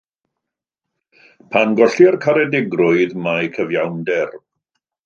Pan 1.51 1.77
gollir 1.81 2.17
caredigrwydd, 2.27 3.17
mae 3.29 3.55
cyfiawnder. 3.61 4.35